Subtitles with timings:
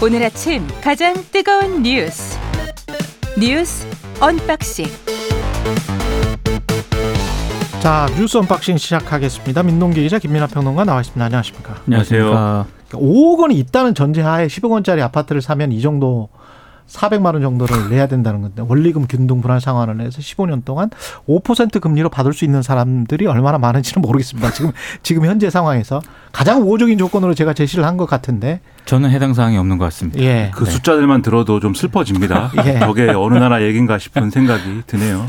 [0.00, 2.38] 오늘 아침 가장 뜨거운 뉴스
[3.36, 3.84] 뉴스
[4.20, 4.86] 언박싱
[7.80, 9.62] 자 뉴스 언박싱 시작하겠습니다.
[9.64, 11.24] 민동기 기자 김민하 평론가 나와 있습니다.
[11.24, 11.76] 안녕하십니까?
[11.86, 12.66] 안녕하세요.
[12.90, 16.28] 5억 원이 있다는 전제하에 10억 원짜리 아파트를 사면 이 정도
[16.88, 20.90] 400만 원 정도를 내야 된다는 건데 원리금 균등 분할 상환을 해서 15년 동안
[21.28, 24.50] 5% 금리로 받을 수 있는 사람들이 얼마나 많은지는 모르겠습니다.
[24.52, 24.72] 지금
[25.02, 26.00] 지금 현재 상황에서
[26.32, 30.20] 가장 우호적인 조건으로 제가 제시를 한 것 같은데 저는 해당 사항이 없는 것 같습니다.
[30.20, 30.50] 예.
[30.54, 32.52] 그 숫자들만 들어도 좀 슬퍼집니다.
[32.64, 32.78] 예.
[32.78, 35.28] 저게 어느 나라 얘긴가 싶은 생각이 드네요.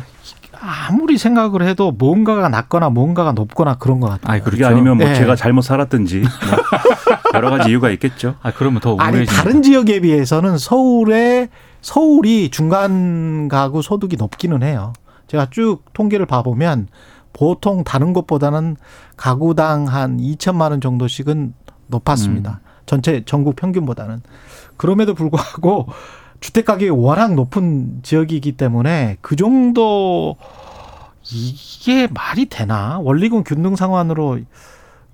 [0.62, 4.36] 아무리 생각을 해도 뭔가가 낮거나 뭔가가 높거나 그런 것 같아요.
[4.38, 4.68] 아, 그게 그렇죠.
[4.68, 5.16] 아니면 뭐 예.
[5.16, 6.30] 제가 잘못 살았든지 뭐
[7.34, 8.36] 여러 가지 이유가 있겠죠.
[8.42, 9.44] 아, 그러면 더 아니 우울해집니다.
[9.44, 11.50] 다른 지역에 비해서는 서울에
[11.82, 14.94] 서울이 중간 가구 소득이 높기는 해요.
[15.28, 16.88] 제가 쭉 통계를 봐보면
[17.32, 18.76] 보통 다른 곳보다는
[19.16, 21.54] 가구당 한 2천만 원 정도씩은
[21.88, 22.60] 높았습니다.
[22.86, 24.22] 전체 전국 평균보다는
[24.76, 25.88] 그럼에도 불구하고
[26.40, 30.38] 주택 가격이 워낙 높은 지역이기 때문에 그 정도
[31.32, 33.00] 이게 말이 되나?
[33.00, 34.40] 원리금 균등 상환으로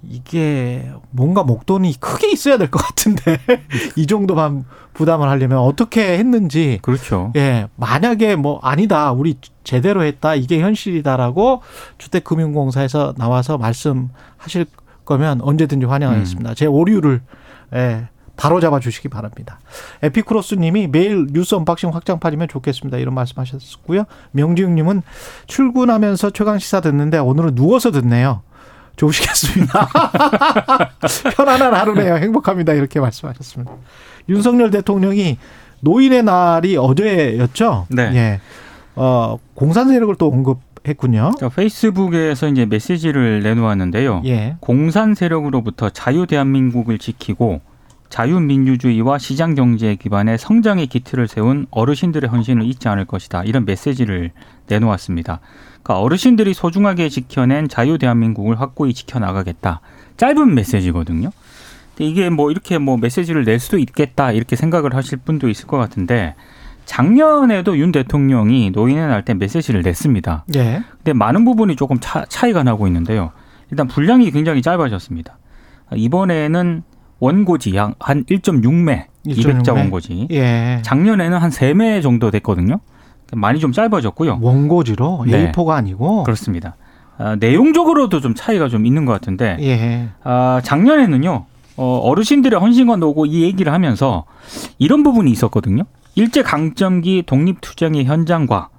[0.07, 3.39] 이게 뭔가 목돈이 크게 있어야 될 것 같은데
[3.97, 6.77] 이 정도만 부담을 하려면 어떻게 했는지.
[6.83, 7.33] 그렇죠.
[7.35, 11.61] 예 만약에 뭐 아니다 우리 제대로 했다 이게 현실이다라고
[11.97, 14.67] 주택금융공사에서 나와서 말씀하실
[15.05, 16.53] 거면 언제든지 환영하겠습니다.
[16.53, 17.21] 제 오류를
[17.73, 19.59] 예 바로 잡아 주시기 바랍니다.
[20.01, 22.97] 에피크로스 님이 매일 뉴스 언박싱 확장판이면 좋겠습니다.
[22.97, 24.05] 이런 말씀 하셨고요.
[24.31, 25.01] 명지웅 님은
[25.47, 28.41] 출근하면서 최강 시사 듣는데 오늘은 누워서 듣네요.
[28.95, 29.89] 좋으시겠습니다.
[31.35, 32.15] 편안한 하루네요.
[32.15, 32.73] 행복합니다.
[32.73, 33.71] 이렇게 말씀하셨습니다.
[34.29, 35.37] 윤석열 대통령이
[35.81, 37.87] 노인의 날이 어제였죠?
[37.89, 38.11] 네.
[38.15, 38.41] 예.
[38.95, 41.31] 어, 공산 세력을 또 언급 했군요.
[41.35, 44.21] 그러니까 페이스북에서 이제 메시지를 내놓았는데요.
[44.25, 44.55] 예.
[44.59, 47.61] 공산 세력으로부터 자유 대한민국을 지키고
[48.09, 53.43] 자유민주주의와 시장 경제 기반의 성장의 기틀을 세운 어르신들의 헌신을 잊지 않을 것이다.
[53.43, 54.31] 이런 메시지를
[54.67, 55.39] 내놓았습니다.
[55.83, 59.81] 그러니까 어르신들이 소중하게 지켜낸 자유 대한민국을 확고히 지켜나가겠다.
[60.17, 61.31] 짧은 메시지거든요.
[61.95, 65.77] 근데 이게 뭐 이렇게 뭐 메시지를 낼 수도 있겠다 이렇게 생각을 하실 분도 있을 것
[65.77, 66.35] 같은데
[66.85, 70.45] 작년에도 윤 대통령이 노인의 날 때 메시지를 냈습니다.
[70.55, 70.83] 예.
[70.97, 73.31] 근데 많은 부분이 조금 차, 차이가 나고 있는데요.
[73.71, 75.37] 일단 분량이 굉장히 짧아졌습니다.
[75.95, 76.83] 이번에는
[77.19, 79.81] 원고지 양한 1.6매, 1.6 200자 매?
[79.81, 80.27] 원고지.
[80.31, 80.81] 예.
[80.83, 82.79] 작년에는 한 3매 정도 됐거든요.
[83.33, 84.39] 많이 좀 짧아졌고요.
[84.41, 85.51] 원고지로 네.
[85.51, 86.75] A4가 아니고 그렇습니다.
[87.17, 90.09] 아, 내용적으로도 좀 차이가 좀 있는 것 같은데 예.
[90.23, 91.45] 아, 작년에는요
[91.77, 94.25] 어, 어르신들의 헌신과 노고 이 얘기를 하면서
[94.77, 95.83] 이런 부분이 있었거든요.
[96.15, 98.69] 일제 강점기 독립투쟁의 현장과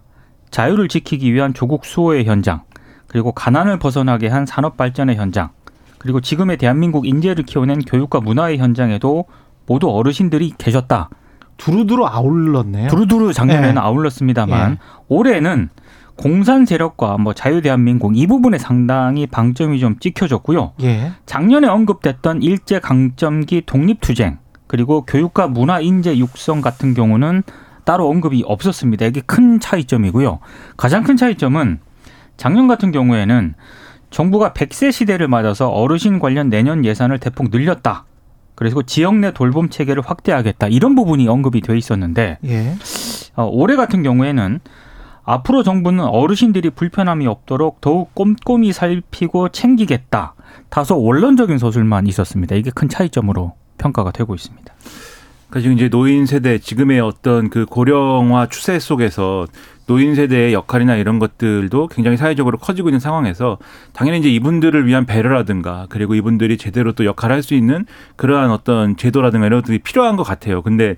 [0.51, 2.63] 자유를 지키기 위한 조국 수호의 현장,
[3.09, 5.51] 그리고 가난을 벗어나게 한 산업 발전의 현장,
[5.99, 9.25] 그리고 지금의 대한민국 인재를 키워낸 교육과 문화의 현장에도
[9.67, 11.09] 모두 어르신들이 계셨다.
[11.57, 12.89] 두루두루 아울렀네요.
[12.89, 13.79] 두루두루 작년에는 예.
[13.79, 14.77] 아울렀습니다만 예.
[15.09, 15.71] 올해는
[16.17, 20.73] 공산 세력과 뭐 자유 대한민국 이 부분에 상당히 방점이 좀 찍혀졌고요.
[20.83, 21.13] 예.
[21.27, 27.43] 작년에 언급됐던 일제 강점기 독립 투쟁 그리고 교육과 문화 인재 육성 같은 경우는
[27.85, 29.07] 따로 언급이 없었습니다.
[29.07, 30.41] 이게 큰 차이점이고요.
[30.77, 31.79] 가장 큰 차이점은
[32.37, 33.55] 작년 같은 경우에는
[34.11, 38.05] 정부가 100세 시대를 맞아서 어르신 관련 내년 예산을 대폭 늘렸다.
[38.55, 40.69] 그리고 지역 내 돌봄 체계를 확대하겠다.
[40.69, 42.75] 이런 부분이 언급이 돼 있었는데 예.
[43.37, 44.61] 어, 올해 같은 경우에는
[45.25, 50.35] 앞으로 정부는 어르신들이 불편함이 없도록 더욱 꼼꼼히 살피고 챙기겠다.
[50.71, 52.55] 다소 원론적인 서술만 있었습니다.
[52.55, 54.73] 이게 큰 차이점으로 평가가 되고 있습니다.
[55.49, 59.47] 그러니까 지금 이제 노인 세대 지금의 어떤 그 고령화 추세 속에서
[59.87, 63.59] 노인 세대의 역할이나 이런 것들도 굉장히 사회적으로 커지고 있는 상황에서
[63.93, 67.87] 당연히 이제 이분들을 위한 배려라든가 그리고 이분들이 제대로 또 역할을 할수 있는
[68.17, 70.63] 그러한 어떤 제도라든가 이런 것들이 필요한 것 같아요.
[70.63, 70.97] 근데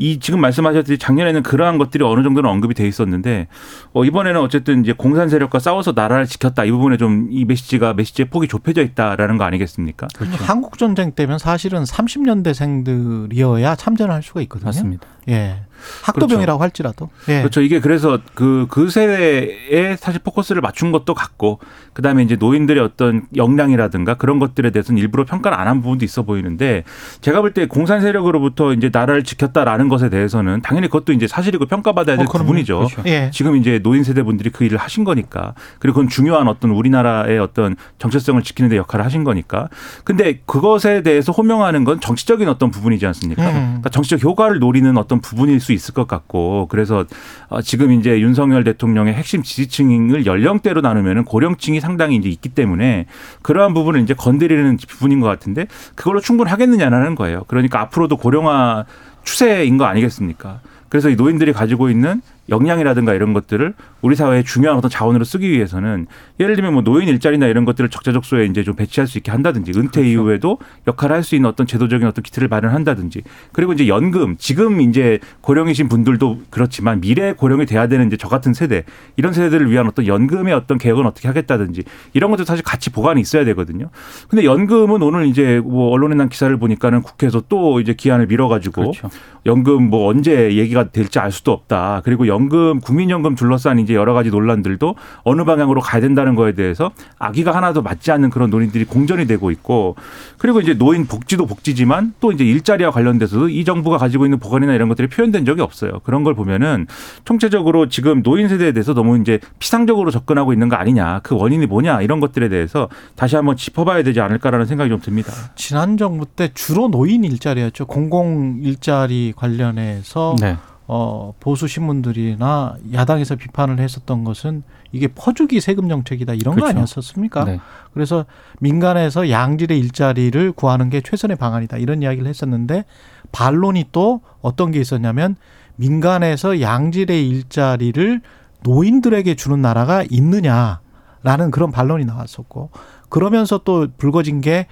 [0.00, 3.46] 이 지금 말씀하셨듯이 작년에는 그러한 것들이 어느 정도는 언급이 돼 있었는데
[3.92, 8.28] 어 이번에는 어쨌든 이제 공산 세력과 싸워서 나라를 지켰다 이 부분에 좀 이 메시지가 메시지의
[8.30, 10.08] 폭이 좁혀져 있다라는 거 아니겠습니까?
[10.38, 14.66] 한국 전쟁 때면 사실은 30년대생들이어야 참전을 할 수가 있거든요.
[14.66, 15.06] 맞습니다.
[15.28, 15.62] 예.
[16.02, 17.10] 학도병이라고 할지라도.
[17.28, 17.38] 예.
[17.40, 17.60] 그렇죠.
[17.60, 21.58] 이게 그래서 그, 그 세대에 사실 포커스를 맞춘 것도 같고,
[21.92, 26.22] 그 다음에 이제 노인들의 어떤 역량이라든가 그런 것들에 대해서는 일부러 평가를 안 한 부분도 있어
[26.22, 26.84] 보이는데,
[27.20, 32.16] 제가 볼 때 공산 세력으로부터 이제 나라를 지켰다라는 것에 대해서는 당연히 그것도 이제 사실이고 평가받아야
[32.16, 32.30] 될 어.
[32.30, 32.76] 부분이죠.
[32.78, 33.02] 그렇죠.
[33.06, 33.30] 예.
[33.32, 35.54] 지금 이제 노인 세대분들이 그 일을 하신 거니까.
[35.78, 39.68] 그리고 그건 중요한 어떤 우리나라의 어떤 정체성을 지키는 데 역할을 하신 거니까.
[40.04, 43.48] 근데 그것에 대해서 호명하는 건 정치적인 어떤 부분이지 않습니까?
[43.48, 43.52] 음.
[43.66, 47.04] 그러니까 정치적 효과를 노리는 어떤 부분일 수 있을 것 같고 그래서
[47.48, 53.06] 어, 지금 이제 윤석열 대통령의 핵심 지지층을 연령대로 나누면은 고령층이 상당히 이제 있기 때문에
[53.42, 57.44] 그러한 부분을 이제 건드리는 부분인 것 같은데 그걸로 충분하겠느냐라는 거예요.
[57.46, 58.84] 그러니까 앞으로도 고령화
[59.24, 60.60] 추세인 거 아니겠습니까?
[60.88, 62.20] 그래서 이 노인들이 가지고 있는
[62.50, 66.06] 역량이라든가 이런 것들을 우리 사회의 중요한 어떤 자원으로 쓰기 위해서는
[66.38, 70.00] 예를 들면 뭐 노인 일자리나 이런 것들을 적재적소에 이제 좀 배치할 수 있게 한다든지 은퇴
[70.00, 70.08] 그렇죠.
[70.08, 75.18] 이후에도 역할을 할 수 있는 어떤 제도적인 어떤 기틀을 마련한다든지 그리고 이제 연금 지금 이제
[75.42, 78.84] 고령이신 분들도 그렇지만 미래 고령이 돼야 되는 이제 저 같은 세대
[79.16, 83.44] 이런 세대들을 위한 어떤 연금의 어떤 개혁은 어떻게 하겠다든지 이런 것도 사실 같이 보관이 있어야
[83.44, 83.90] 되거든요.
[84.28, 89.10] 근데 연금은 오늘 이제 뭐 언론에 난 기사를 보니까는 국회에서 또 이제 기한을 미뤄가지고 그렇죠.
[89.46, 92.02] 연금 뭐 언제 얘기가 될지 알 수도 없다.
[92.04, 94.94] 그리고 연금 국민연금 둘러싼 이제 여러 가지 논란들도
[95.24, 99.94] 어느 방향으로 가야 된다는 거에 대해서 아기가 하나도 맞지 않는 그런 논의들이 공전이 되고 있고
[100.38, 104.88] 그리고 이제 노인 복지도 복지지만 또 이제 일자리와 관련돼서도 이 정부가 가지고 있는 보관이나 이런
[104.88, 106.00] 것들이 표현된 적이 없어요.
[106.02, 106.86] 그런 걸 보면은
[107.24, 111.20] 총체적으로 지금 노인 세대에 대해서 너무 이제 피상적으로 접근하고 있는 거 아니냐.
[111.22, 115.32] 그 원인이 뭐냐 이런 것들에 대해서 다시 한번 짚어봐야 되지 않을까라는 생각이 좀 듭니다.
[115.54, 117.86] 지난 정부 때 주로 노인 일자리였죠.
[117.86, 120.56] 공공 일자리 관련해서 네.
[120.92, 126.70] 어, 보수 신문들이나 야당에서 비판을 했었던 것은 이게 퍼주기 세금 정책이다 이런 거 그렇죠.
[126.70, 127.44] 아니었었습니까?
[127.44, 127.60] 네.
[127.94, 128.26] 그래서
[128.58, 132.86] 민간에서 양질의 일자리를 구하는 게 최선의 방안이다 이런 이야기를 했었는데
[133.30, 135.36] 반론이 또 어떤 게 있었냐면
[135.76, 138.20] 민간에서 양질의 일자리를
[138.64, 142.70] 노인들에게 주는 나라가 있느냐라는 그런 반론이 나왔었고
[143.08, 144.66] 그러면서 또 불거진 게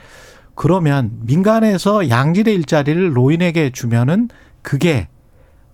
[0.56, 4.28] 그러면 민간에서 양질의 일자리를 노인에게 주면은
[4.62, 5.06] 그게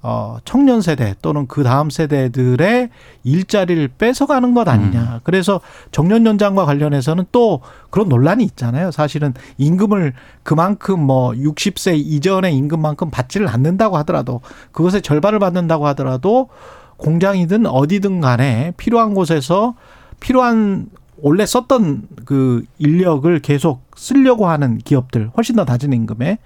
[0.06, 2.90] 어 청년 세대 또는 그 다음 세대들의
[3.24, 5.20] 일자리를 뺏어가는 것 아니냐.
[5.24, 5.62] 그래서
[5.92, 8.90] 정년 연장과 관련해서는 또 그런 논란이 있잖아요.
[8.90, 10.12] 사실은 임금을
[10.42, 14.42] 그만큼 뭐 60세 이전의 임금만큼 받지를 않는다고 하더라도
[14.72, 16.50] 그것의 절반을 받는다고 하더라도
[16.98, 19.74] 공장이든 어디든 간에 필요한 곳에서
[20.20, 20.90] 필요한
[21.22, 26.36] 원래 썼던 그 인력을 계속 쓰려고 하는 기업들 훨씬 더 낮은 임금에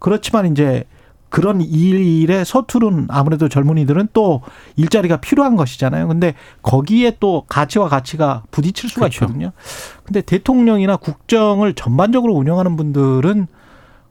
[0.00, 0.82] 그렇지만 이제
[1.28, 4.42] 그런 일에 서투른 아무래도 젊은이들은 또
[4.76, 6.08] 일자리가 필요한 것이잖아요.
[6.08, 9.24] 근데 거기에 또 가치와 가치가 부딪힐 수가 그렇죠.
[9.24, 9.52] 있거든요.
[10.04, 13.46] 근데 대통령이나 국정을 전반적으로 운영하는 분들은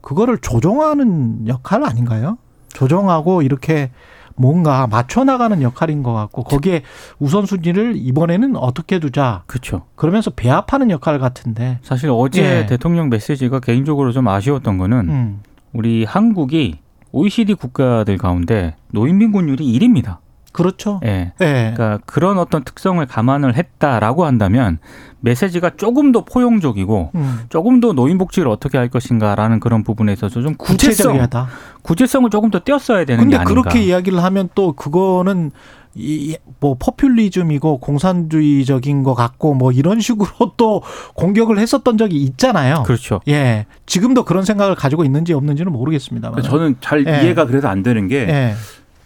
[0.00, 2.38] 그거를 조정하는 역할 아닌가요?
[2.68, 3.90] 조정하고 이렇게
[4.36, 6.82] 뭔가 맞춰 나가는 역할인 것 같고 거기에
[7.18, 9.82] 우선순위를 이번에는 어떻게 두자 그렇죠.
[9.96, 11.80] 그러면서 배합하는 역할 같은데.
[11.82, 12.66] 사실 어제 예.
[12.66, 15.42] 대통령 메시지가 개인적으로 좀 아쉬웠던 거는 음.
[15.72, 16.78] 우리 한국이
[17.12, 20.18] OECD 국가들 가운데 노인 빈곤율이 1위입니다.
[20.52, 21.00] 그렇죠.
[21.04, 21.32] 예.
[21.40, 21.72] 예.
[21.74, 24.78] 그러니까 그런 어떤 특성을 감안을 했다라고 한다면
[25.20, 27.40] 메시지가 조금 더 포용적이고 음.
[27.48, 31.48] 조금 더 노인 복지를 어떻게 할 것인가라는 그런 부분에 있어서 좀 구체성, 구체적이하다.
[31.82, 33.48] 구체성을 조금 더 띄었어야 되는 게 근데 아닌가.
[33.48, 35.50] 그렇게 이야기를 하면 또 그거는
[35.98, 40.82] 이 뭐 포퓰리즘이고 공산주의적인 것 같고 뭐 이런 식으로 또
[41.14, 42.82] 공격을 했었던 적이 있잖아요.
[42.84, 43.20] 그렇죠.
[43.28, 43.66] 예.
[43.86, 46.42] 지금도 그런 생각을 가지고 있는지 없는지는 모르겠습니다만.
[46.42, 47.22] 그러니까 저는 잘 예.
[47.22, 48.54] 이해가 그래서 안 되는 게 예.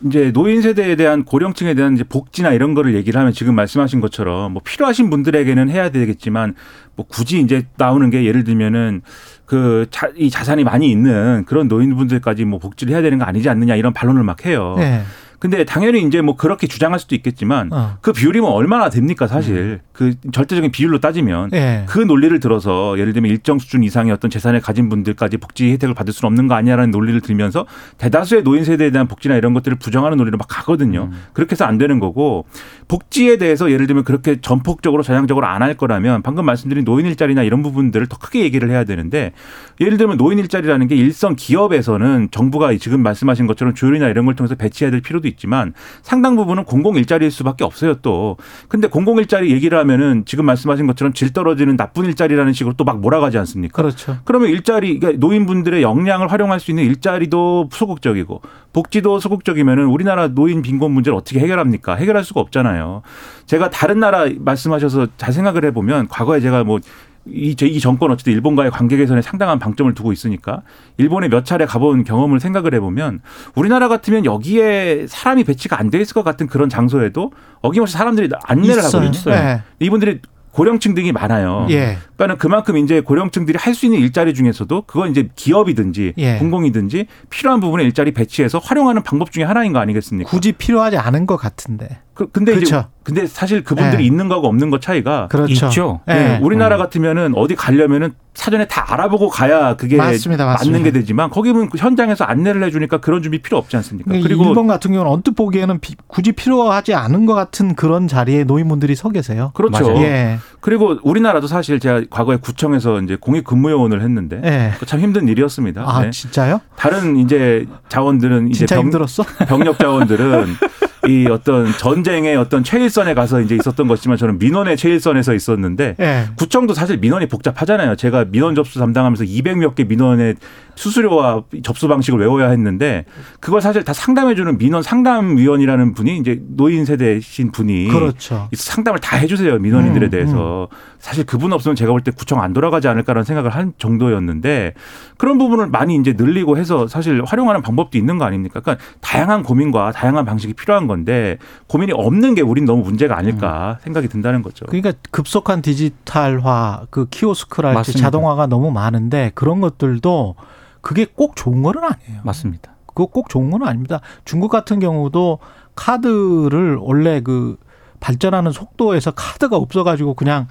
[0.04, 4.52] 이제 노인 세대에 대한 고령층에 대한 이제 복지나 이런 거를 얘기를 하면 지금 말씀하신 것처럼
[4.52, 6.54] 뭐 필요하신 분들에게는 해야 되겠지만
[6.96, 9.02] 뭐 굳이 이제 나오는 게 예를 들면은
[9.44, 13.76] 그 자, 이 자산이 많이 있는 그런 노인분들까지 뭐 복지를 해야 되는 거 아니지 않느냐
[13.76, 14.74] 이런 반론을 막 해요.
[14.78, 15.02] 예.
[15.42, 17.96] 근데 당연히 이제 뭐 그렇게 주장할 수도 있겠지만 어.
[18.00, 21.82] 그 비율이면 얼마나 됩니까 사실 그 절대적인 비율로 따지면 예.
[21.88, 26.12] 그 논리를 들어서 예를 들면 일정 수준 이상의 어떤 재산을 가진 분들까지 복지 혜택을 받을
[26.12, 27.66] 수는 없는 거 아니냐라는 논리를 들면서
[27.98, 31.10] 대다수의 노인 세대에 대한 복지나 이런 것들을 부정하는 논리를 막 가거든요.
[31.32, 32.44] 그렇게 해서 안 되는 거고
[32.86, 37.62] 복지에 대해서 예를 들면 그렇게 전폭적으로 전향적으로 안 할 거라면 방금 말씀드린 노인 일자리나 이런
[37.62, 39.32] 부분들을 더 크게 얘기를 해야 되는데
[39.80, 44.54] 예를 들면 노인 일자리라는 게 일선 기업에서는 정부가 지금 말씀하신 것처럼 조율이나 이런 걸 통해서
[44.56, 48.36] 배치해야 될 필요도 있지만 상당 부분은 공공 일자리일 수밖에 없어요 또.
[48.68, 53.00] 근데 공공 일자리 얘기를 하면은 지금 말씀하신 것처럼 질 떨어지는 나쁜 일자리라는 식으로 또 막
[53.00, 53.80] 몰아가지 않습니까?
[53.80, 54.18] 그렇죠.
[54.24, 60.92] 그러면 일자리 그러니까 노인분들의 역량을 활용할 수 있는 일자리도 소극적이고 복지도 소극적이면은 우리나라 노인 빈곤
[60.92, 61.94] 문제를 어떻게 해결합니까?
[61.94, 63.02] 해결할 수가 없잖아요.
[63.46, 66.80] 제가 다른 나라 말씀하셔서 잘 생각을 해보면 과거에 제가 뭐
[67.26, 70.62] 이, 이 정권 어쨌든 일본과의 관계 개선에 상당한 방점을 두고 있으니까
[70.96, 73.20] 일본에 몇 차례 가본 경험을 생각을 해보면
[73.54, 78.78] 우리나라 같으면 여기에 사람이 배치가 안 돼 있을 것 같은 그런 장소에도 어김없이 사람들이 안내를
[78.78, 79.02] 있어요.
[79.02, 79.32] 하거든요.
[79.34, 79.62] 예.
[79.78, 80.20] 이분들이
[80.52, 81.66] 고령층 등이 많아요.
[81.70, 81.96] 예.
[82.16, 86.36] 그러니까는 그만큼 이제 고령층들이 할 수 있는 일자리 중에서도 그건 이제 기업이든지 예.
[86.38, 90.28] 공공이든지 필요한 부분에 일자리 배치해서 활용하는 방법 중에 하나인 거 아니겠습니까?
[90.28, 92.00] 굳이 필요하지 않은 것 같은데.
[92.14, 92.88] 그, 근데 이제 그렇죠.
[93.04, 94.04] 근데 사실 그분들이 네.
[94.04, 95.66] 있는 거하고 없는 거 차이가 그렇죠.
[95.66, 96.00] 있죠.
[96.08, 96.12] 예.
[96.14, 96.78] 네, 우리나라 음.
[96.78, 100.78] 같으면은 어디 가려면은 사전에 다 알아보고 가야 그게 맞습니다, 맞습니다.
[100.78, 104.10] 맞는 게 되지만 거기는 그 현장에서 안내를 해주니까 그런 준비 필요 없지 않습니까?
[104.10, 108.44] 그리고 그리고 일본 같은 경우는 언뜻 보기에는 비- 굳이 필요하지 않은 것 같은 그런 자리에
[108.44, 109.50] 노인분들이 서 계세요.
[109.54, 109.84] 그렇죠.
[109.88, 110.02] 맞아요.
[110.02, 114.72] 예, 그리고 우리나라도 사실 제가 과거에 구청에서 이제 공익 근무요원을 했는데 예.
[114.86, 115.82] 참 힘든 일이었습니다.
[115.86, 116.10] 아 네.
[116.10, 116.60] 진짜요?
[116.76, 119.24] 다른 이제 자원들은 이제 진짜 병, 힘들었어?
[119.48, 120.46] 병력 자원들은
[121.08, 126.24] 이 어떤 전쟁의 어떤 최일선에 가서 이제 있었던 것이지만 저는 민원의 최일선에서 있었는데 예.
[126.36, 127.96] 구청도 사실 민원이 복잡하잖아요.
[127.96, 130.36] 제가 민원 접수 담당하면서 200몇 개 민원의
[130.74, 133.04] 수수료와 접수 방식을 외워야 했는데
[133.40, 138.48] 그걸 사실 다 상담해주는 민원 상담위원이라는 분이 이제 노인 세대신 분이 그렇죠.
[138.52, 142.52] 이 상담을 다 해주세요 민원인들에 음, 대해서 사실 그분 없으면 제가 볼 때 구청 안
[142.52, 144.74] 돌아가지 않을까라는 생각을 한 정도였는데
[145.18, 148.60] 그런 부분을 많이 이제 늘리고 해서 사실 활용하는 방법도 있는 거 아닙니까?
[148.60, 151.38] 그러니까 다양한 고민과 다양한 방식이 필요한 건데
[151.68, 154.64] 고민이 없는 게 우린 너무 문제가 아닐까 생각이 든다는 거죠.
[154.66, 157.98] 그러니까 급속한 디지털화, 그 키오스크랄지.
[157.98, 160.34] 자동화가 너무 많은데 그런 것들도
[160.82, 162.20] 그게 꼭 좋은 거는 아니에요.
[162.24, 162.72] 맞습니다.
[162.86, 164.00] 그거 꼭 좋은 건 아닙니다.
[164.26, 165.38] 중국 같은 경우도
[165.74, 167.56] 카드를 원래 그
[168.00, 170.48] 발전하는 속도에서 카드가 없어가지고 그냥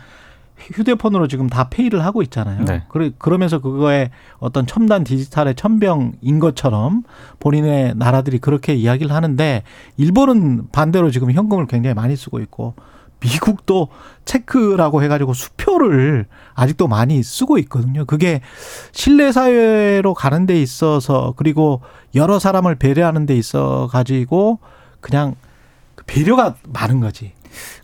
[0.57, 2.65] 휴대폰으로 지금 다 페이를 하고 있잖아요.
[2.65, 2.83] 네.
[3.17, 7.03] 그러면서 그거에 어떤 첨단 디지털의 천병인 것처럼
[7.39, 9.63] 본인의 나라들이 그렇게 이야기를 하는데
[9.97, 12.75] 일본은 반대로 지금 현금을 굉장히 많이 쓰고 있고
[13.21, 13.87] 미국도
[14.25, 18.05] 체크라고 해가지고 수표를 아직도 많이 쓰고 있거든요.
[18.05, 18.41] 그게
[18.91, 21.81] 신뢰 사회로 가는 데 있어서 그리고
[22.15, 24.59] 여러 사람을 배려하는 데 있어 가지고
[24.99, 25.35] 그냥
[25.95, 27.33] 그 배려가 많은 거지.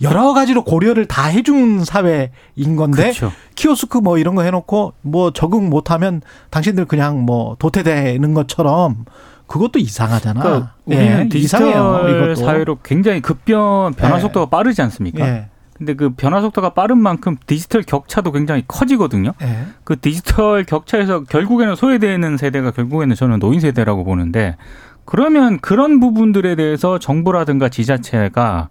[0.02, 3.32] 여러 가지로 고려를 다 해준 사회인 건데 그렇죠.
[3.56, 9.06] 키오스크 뭐 이런 거 해놓고 뭐 적응 못하면 당신들 그냥 뭐 도태되는 것처럼
[9.48, 10.42] 그것도 이상하잖아.
[10.42, 12.36] 그러니까 예, 우리는 디지털 이상해요.
[12.36, 14.20] 사회로 굉장히 급변 변화 예.
[14.20, 15.28] 속도가 빠르지 않습니까?
[15.28, 19.34] 예, 근데 그 변화 속도가 빠른 만큼 디지털 격차도 굉장히 커지거든요.
[19.42, 19.68] 예.
[19.84, 24.58] 그 디지털 격차에서 결국에는 소외되는 세대가 결국에는 저는 노인 세대라고 보는데
[25.06, 28.70] 그러면 그런 부분들에 대해서 정부라든가 지자체가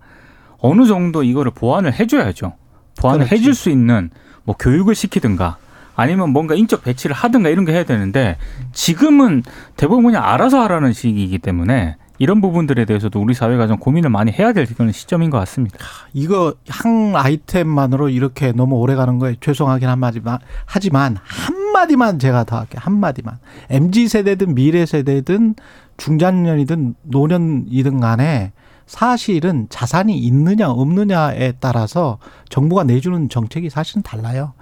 [0.59, 2.53] 어느 정도 이거를 보완을 해줘야죠.
[3.01, 3.41] 보완을 그렇지.
[3.41, 4.11] 해줄 수 있는
[4.45, 5.57] 뭐 교육을 시키든가
[5.97, 8.37] 아니면 뭔가 인적 배치를 하든가 이런 게 해야 되는데
[8.73, 9.43] 지금은
[9.77, 14.53] 대부분 그냥 알아서 하라는 시기이기 때문에 이런 부분들에 대해서도 우리 사회가 좀 고민을 많이 해야
[14.53, 15.79] 될 그런 시점인 것 같습니다.
[16.13, 22.81] 이거 한 아이템만으로 이렇게 너무 오래 가는 거에 죄송하긴 한마디만 하지만 한마디만 제가 더 할게요.
[22.83, 23.39] 한마디만.
[23.71, 25.57] MZ 세대든 미래 세대든
[25.99, 28.53] 중장년이든 노년이든 간에
[28.87, 34.55] 사실은 자산이 있느냐 없느냐에 따라서 정부가 내주는 정책이 사실은 달라요.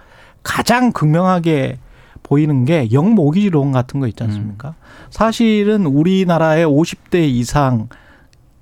[0.45, 1.79] 가장 극명하게
[2.23, 4.75] 보이는 게 영모기지론 같은 거 있지 않습니까?
[5.11, 7.89] 사실은 우리나라의 50대 이상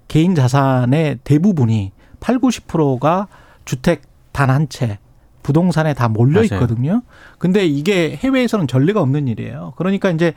[0.08, 3.28] 개인 자산의 대부분이 8, 90%가
[3.64, 4.98] 주택 단 한 채,
[5.42, 6.40] 부동산에 다 몰려.
[6.44, 7.02] 있거든요.
[7.38, 9.74] 근데 이게 해외에서는 전례가 없는 일이에요.
[9.76, 10.32] 그러니까 이제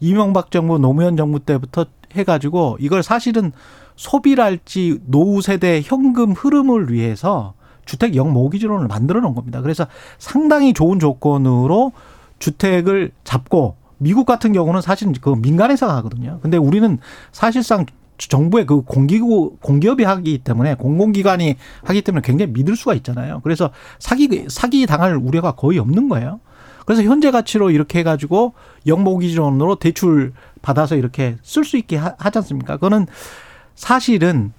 [0.00, 3.52] 이명박 정부, 노무현 정부 때부터 해가지고 이걸 사실은
[3.96, 7.54] 소비랄지 노후 세대 현금 흐름을 위해서
[7.84, 9.60] 주택 영모기지론을 만들어 놓은 겁니다.
[9.62, 9.86] 그래서
[10.18, 11.92] 상당히 좋은 조건으로
[12.38, 16.38] 주택을 잡고 미국 같은 경우는 사실은 그 민간에서 하거든요.
[16.42, 16.98] 근데 우리는
[17.32, 17.84] 사실상
[18.16, 23.40] 정부의 그 공기구 공기업이 하기 때문에 공공기관이 하기 때문에 굉장히 믿을 수가 있잖아요.
[23.42, 26.40] 그래서 사기 사기 당할 우려가 거의 없는 거예요.
[26.86, 28.54] 그래서 현재 가치로 이렇게 해가지고
[28.86, 30.32] 영모기지론으로 대출
[30.62, 32.74] 받아서 이렇게 쓸 수 있게 하- 하지 않습니까?
[32.76, 33.06] 그거는
[33.74, 34.52] 사실은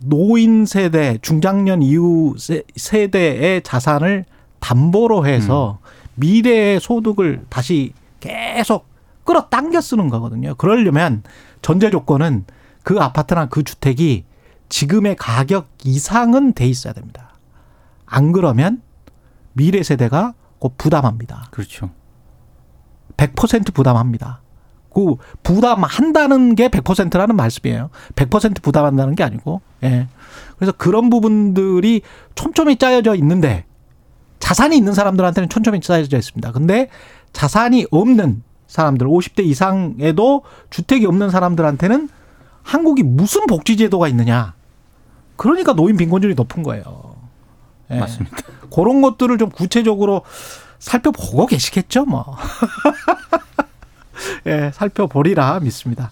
[0.00, 4.24] 노인 세대, 중장년 이후 세- 세대의 자산을
[4.60, 5.78] 담보로 해서
[6.14, 8.86] 미래의 소득을 다시 계속
[9.24, 10.54] 끌어당겨 쓰는 거거든요.
[10.56, 11.22] 그러려면
[11.62, 12.44] 전제 조건은
[12.82, 14.24] 그 아파트나 그 주택이
[14.68, 17.34] 지금의 가격 이상은 돼 있어야 됩니다.
[18.06, 18.82] 안 그러면
[19.52, 21.48] 미래 세대가 곧 부담합니다.
[21.50, 21.90] 그렇죠.
[23.16, 24.40] 100% 부담합니다.
[24.98, 25.14] 그
[25.44, 27.90] 부담한다는 게 100%라는 말씀이에요.
[28.16, 29.60] 100% 부담한다는 게 아니고.
[29.84, 30.08] 예.
[30.56, 32.02] 그래서 그런 부분들이
[32.34, 33.64] 촘촘히 짜여져 있는데
[34.40, 36.50] 자산이 있는 사람들한테는 촘촘히 짜여져 있습니다.
[36.50, 36.88] 근데
[37.32, 42.08] 자산이 없는 사람들 50대 이상에도 주택이 없는 사람들한테는
[42.64, 44.54] 한국이 무슨 복지 제도가 있느냐.
[45.36, 47.14] 그러니까 노인 빈곤율이 높은 거예요.
[47.92, 48.00] 예.
[48.00, 48.36] 맞습니다.
[48.74, 50.22] 그런 것들을 좀 구체적으로
[50.80, 52.36] 살펴보고 계시겠죠, 뭐.
[54.46, 56.10] 예, 살펴보리라 믿습니다.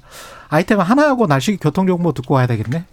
[0.48, 2.84] 아이템 하나하고 날씨 교통 정보 듣고 와야 되겠네.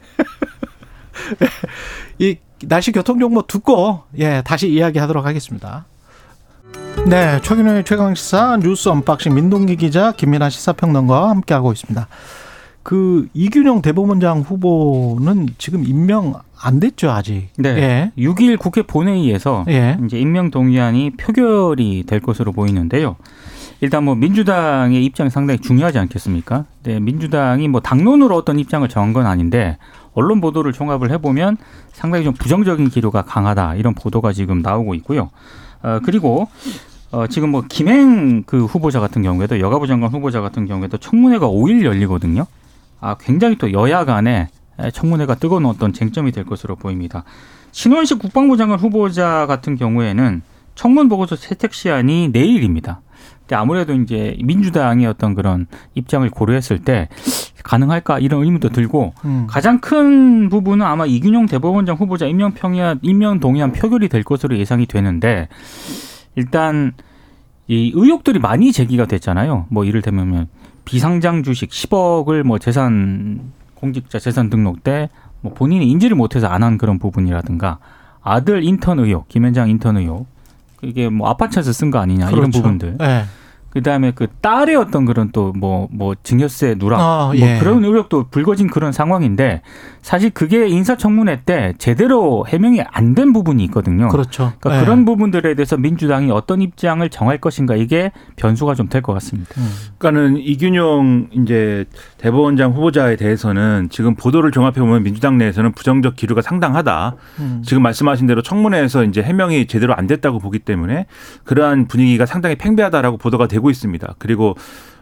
[2.20, 5.86] 이 날씨 교통 정보 듣고 예, 다시 이야기하도록 하겠습니다.
[7.08, 12.08] 네, 최경영의 최강 시사 뉴스 언박싱 민동기 기자 김민하 시사평론가와 함께하고 있습니다.
[12.84, 17.50] 그 이균용 대법원장 후보는 지금 임명 안 됐죠 아직.
[17.58, 17.70] 네.
[17.70, 18.12] 예.
[18.18, 19.98] 6일 국회 본회의에서 예.
[20.06, 23.16] 이제 임명 동의안이 표결이 될 것으로 보이는데요.
[23.84, 26.64] 일단 뭐 민주당의 입장이 상당히 중요하지 않겠습니까?
[26.84, 29.78] 네, 민주당이 뭐 당론으로 어떤 입장을 정한 건 아닌데
[30.14, 31.58] 언론 보도를 종합을 해보면
[31.92, 35.32] 상당히 좀 부정적인 기류가 강하다 이런 보도가 지금 나오고 있고요.
[35.82, 36.48] 어, 그리고
[37.12, 41.84] 어, 지금 뭐 김행 그 후보자 같은 경우에도 여가부 장관 후보자 같은 경우에도 청문회가 5일
[41.84, 42.46] 열리거든요.
[43.02, 44.48] 아, 굉장히 또 여야 간에
[44.94, 47.26] 청문회가 뜨거운 어떤 쟁점이 될 것으로 보입니다.
[47.74, 50.42] 신원식 국방부 장관 후보자 같은 경우에는
[50.76, 53.02] 청문 보고서 채택 시한이 내일입니다.
[53.44, 57.10] 근데 아무래도 이제 민주당의 어떤 그런 입장을 고려했을 때
[57.64, 59.48] 가능할까 이런 의문도 들고 음.
[59.50, 64.86] 가장 큰 부분은 아마 이균용 대법원장 후보자 임명 평야 임명 동의안 표결이 될 것으로 예상이
[64.86, 65.48] 되는데
[66.36, 66.94] 일단
[67.68, 69.68] 이 의혹들이 많이 제기가 됐잖아요.
[69.70, 70.48] 뭐 이를테면
[70.86, 73.40] 비상장 주식 10억을 뭐 재산
[73.76, 75.10] 공직자 재산 등록 때
[75.44, 77.80] 뭐 본인이 인지를 못해서 안 한 그런 부분이라든가
[78.22, 80.26] 아들 인턴 의혹, 김현장 인턴 의혹
[80.84, 82.38] 이게 뭐 아파트에서 쓴 거 아니냐 그렇죠.
[82.38, 82.98] 이런 부분들.
[83.00, 83.26] 네.
[83.74, 87.58] 그다음에 그 딸의 어떤 그런 또 뭐뭐 뭐 증여세 누락 아, 뭐 예.
[87.60, 89.62] 그런 의혹도 불거진 그런 상황인데
[90.02, 94.08] 사실 그게 인사청문회 때 제대로 해명이 안 된 부분이 있거든요.
[94.10, 94.54] 그렇죠.
[94.60, 94.84] 그러니까 예.
[94.86, 99.50] 그런 부분들에 대해서 민주당이 어떤 입장을 정할 것인가 이게 변수가 좀 될 것 같습니다.
[99.58, 99.70] 음.
[99.98, 101.86] 그러니까는 이균용 이제
[102.18, 107.16] 대법원장 후보자에 대해서는 지금 보도를 종합해 보면 민주당 내에서는 부정적 기류가 상당하다.
[107.40, 107.62] 음.
[107.66, 111.06] 지금 말씀하신 대로 청문회에서 이제 해명이 제대로 안 됐다고 보기 때문에
[111.44, 114.16] 그러한 분위기가 상당히 팽배하다라고 보도가 되고 있습니다.
[114.20, 114.56] 그리고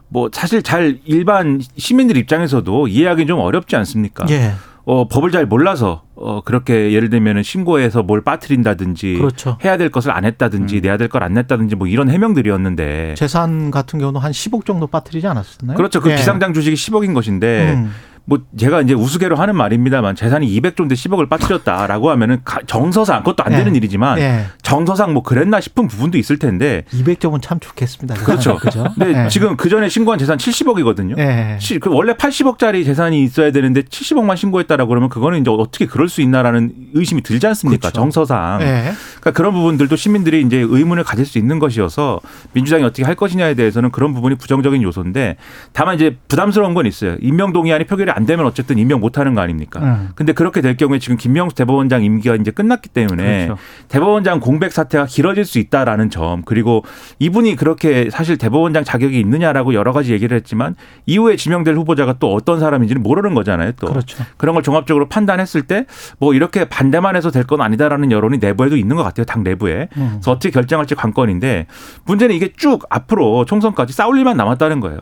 [0.07, 4.25] 뭐 사실 잘 일반 시민들 입장에서도 이해하기 좀 어렵지 않습니까?
[4.29, 4.51] 예.
[4.83, 9.57] 어, 법을 잘 몰라서 어, 그렇게 예를 들면은 신고해서 뭘 빠뜨린다든지 그렇죠.
[9.63, 10.81] 해야 될 것을 안 했다든지 음.
[10.81, 15.27] 내야 될 걸 안 냈다든지 뭐 이런 해명들이었는데 재산 같은 경우는 한 10억 정도 빠뜨리지
[15.27, 15.77] 않았었나요?
[15.77, 16.01] 그렇죠.
[16.01, 16.15] 그 예.
[16.15, 17.91] 비상장 주식이 10억인 것인데 음.
[18.31, 23.51] 뭐 제가 이제 우스개로 하는 말입니다만 재산이 200 정도 10억을 빠뜨렸다라고 하면은 정서상 그것도 안
[23.51, 23.77] 되는 예.
[23.77, 24.45] 일이지만 예.
[24.61, 28.15] 정서상 뭐 그랬나 싶은 부분도 있을 텐데 200점은 참 좋겠습니다.
[28.23, 28.55] 그렇죠.
[28.55, 28.85] 그죠?
[28.97, 29.27] 근데 예.
[29.27, 31.17] 지금 그 전에 신고한 재산 70억이거든요.
[31.17, 31.57] 예.
[31.81, 36.71] 그 원래 80억짜리 재산이 있어야 되는데 70억만 신고했다라고 그러면 그거는 이제 어떻게 그럴 수 있나라는
[36.93, 37.89] 의심이 들지 않습니까?
[37.89, 37.99] 그렇죠.
[37.99, 38.61] 정서상.
[38.61, 38.93] 예.
[39.19, 42.21] 그러니까 그런 부분들도 시민들이 이제 의문을 가질 수 있는 것이어서
[42.53, 45.35] 민주당이 어떻게 할 것이냐에 대해서는 그런 부분이 부정적인 요소인데
[45.73, 47.17] 다만 이제 부담스러운 건 있어요.
[47.19, 49.79] 임명 동의안이 표결이 안 되면 어쨌든 임명 못 하는 거 아닙니까?
[49.81, 50.09] 음.
[50.15, 53.61] 근데 그렇게 될 경우에 지금 김명수 대법원장 임기가 이제 끝났기 때문에 그렇죠.
[53.89, 56.83] 대법원장 공백 사태가 길어질 수 있다라는 점 그리고
[57.19, 62.59] 이분이 그렇게 사실 대법원장 자격이 있느냐라고 여러 가지 얘기를 했지만 이후에 지명될 후보자가 또 어떤
[62.59, 63.73] 사람인지는 모르는 거잖아요.
[63.79, 64.23] 또 그렇죠.
[64.37, 65.85] 그런 걸 종합적으로 판단했을 때
[66.19, 69.25] 뭐 이렇게 반대만 해서 될 건 아니다라는 여론이 내부에도 있는 것 같아요.
[69.25, 69.89] 당 내부에.
[69.97, 70.09] 음.
[70.13, 71.65] 그래서 어떻게 결정할지 관건인데
[72.05, 74.99] 문제는 이게 쭉 앞으로 총선까지 싸울 일만 남았다는 거예요.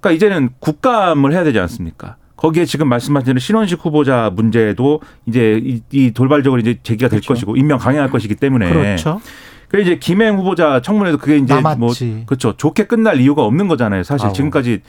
[0.00, 2.16] 그러니까 이제는 국감을 해야 되지 않습니까?
[2.36, 7.34] 거기에 지금 말씀하신 신원식 후보자 문제도 이제 이, 돌발적으로 이제 제기가 될 그렇죠.
[7.34, 9.20] 것이고 임명 강행할 것이기 때문에 그렇죠.
[9.68, 11.78] 그 이제 김행 후보자 청문회도 그게 이제 남았지.
[11.78, 14.02] 뭐 그렇죠 좋게 끝날 이유가 없는 거잖아요.
[14.02, 14.32] 사실 아우.
[14.32, 14.82] 지금까지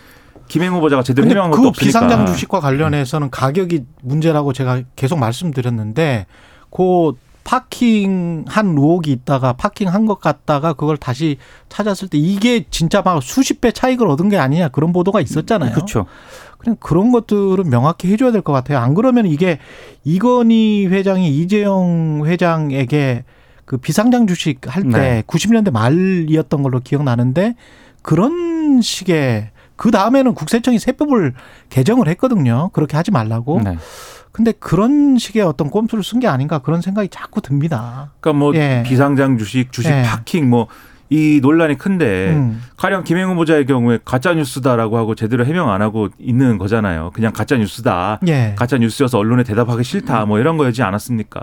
[0.50, 1.86] 김행 후보자가 제대로 해명한 것도 그 없으니까.
[1.88, 6.26] 비상장 주식과 관련해서는 가격이 문제라고 제가 계속 말씀드렸는데
[6.70, 11.38] 그 파킹한 의혹이 있다가 파킹한 것 같다가 그걸 다시
[11.70, 15.74] 찾았을 때 이게 진짜 막 수십 배 차익을 얻은 게 아니냐 그런 보도가 있었잖아요.
[15.74, 16.06] 그렇죠.
[16.58, 18.80] 그냥 그런 것들은 명확히 해줘야 될 것 같아요.
[18.80, 19.60] 안 그러면 이게
[20.04, 23.24] 이건희 회장이 이재용 회장에게
[23.66, 25.24] 그 비상장 주식 할때 네.
[25.28, 27.56] 90년대 말이었던 걸로 기억나는데
[28.02, 31.34] 그런 식의 그 다음에는 국세청이 세법을
[31.70, 32.70] 개정을 했거든요.
[32.74, 33.62] 그렇게 하지 말라고.
[33.64, 33.78] 네.
[34.32, 38.12] 근데 그런 식의 어떤 꼼수를 쓴 게 아닌가 그런 생각이 자꾸 듭니다.
[38.20, 38.84] 그러니까 뭐 예.
[38.86, 40.04] 비상장 주식, 주식 예.
[40.04, 40.68] 파킹 뭐
[41.10, 42.62] 이 논란이 큰데 음.
[42.76, 47.12] 가령 김행 후보자의 경우에 가짜 뉴스다라고 하고 제대로 해명 안 하고 있는 거잖아요.
[47.14, 48.20] 그냥 가짜 뉴스다.
[48.28, 48.56] 예.
[48.58, 50.26] 가짜 뉴스여서 언론에 대답하기 싫다.
[50.26, 51.42] 뭐 이런 거였지 않았습니까?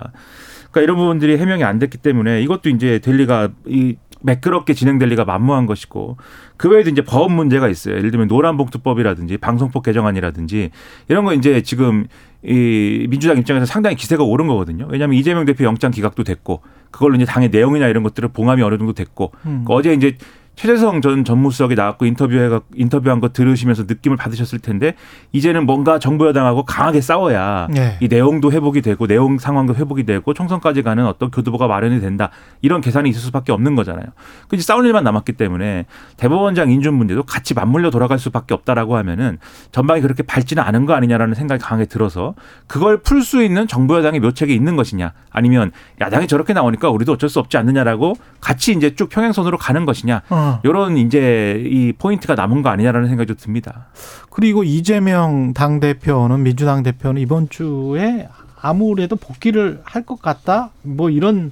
[0.71, 5.25] 그러니까 이런 부분들이 해명이 안 됐기 때문에 이것도 이제 될 리가 이 매끄럽게 진행될 리가
[5.25, 6.17] 만무한 것이고
[6.57, 7.97] 그 외에도 이제 법 문제가 있어요.
[7.97, 10.71] 예를 들면 노란봉투법이라든지 방송법 개정안이라든지
[11.09, 12.07] 이런 거 이제 지금
[12.43, 14.87] 이 민주당 입장에서 상당히 기세가 오른 거거든요.
[14.91, 16.63] 왜냐하면 이재명 대표 영장 기각도 됐고
[16.95, 19.65] 그걸로 이제 당의 내용이나 이런 것들을 봉함이 어느 정도 됐고 음.
[19.67, 20.17] 어제 이제
[20.57, 24.95] 최재성 전 전무수석이 나왔고 인터뷰해 인터뷰한 거 들으시면서 느낌을 받으셨을 텐데
[25.33, 27.97] 이제는 뭔가 정부 여당하고 강하게 싸워야 네.
[28.01, 32.31] 이 내용도 회복이 되고 내용 상황도 회복이 되고 총선까지 가는 어떤 교두보가 마련이 된다
[32.63, 34.07] 이런 계산이 있을 수밖에 없는 거잖아요.
[34.49, 35.87] 그 이제 싸울 일만 남았기 때문에
[36.17, 39.39] 대법원장 인준 문제도 같이 맞물려 돌아갈 수밖에 없다라고 하면은
[39.73, 42.35] 전망이 그렇게 밝지는 않은 거 아니냐라는 생각이 강하게 들어서
[42.67, 47.31] 그걸 풀 수 있는 정부 여당의 묘책이 있는 것이냐 아니면 야당이 저렇게 나오니까 우리도 어쩔
[47.31, 50.21] 수 없지 않느냐라고 같이 이제 쭉 평행선으로 가는 것이냐.
[50.29, 50.44] 어.
[50.45, 50.61] 어.
[50.65, 53.87] 이런 이제 이 포인트가 남은 거 아니냐라는 생각이 좀 듭니다.
[54.31, 58.29] 그리고 이재명 당 대표는 민주당 대표는 이번 주에
[58.61, 60.71] 아무래도 복귀를 할 것 같다.
[60.83, 61.51] 뭐 이런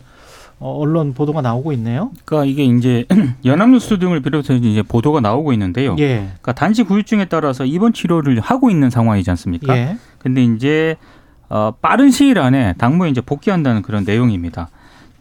[0.59, 2.11] 어, 언론 보도가 나오고 있네요.
[2.25, 3.05] 그러니까 이게 이제
[3.45, 5.97] 연합뉴스 등을 비롯해서 이제 보도가 나오고 있는데요.
[5.99, 6.19] 예.
[6.25, 9.77] 그러니까 단지 후유증에 따라서 입원 치료를 하고 있는 상황이지 않습니까?
[9.77, 9.97] 예.
[10.19, 10.97] 근데 이제
[11.49, 14.69] 어, 빠른 시일 안에 당무에 이제 복귀한다는 그런 내용입니다.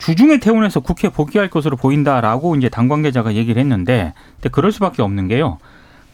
[0.02, 5.28] 주중에 퇴원해서 국회 복귀할 것으로 보인다라고 이제 당 관계자가 얘기를 했는데, 근데 그럴 수밖에 없는
[5.28, 5.60] 게요.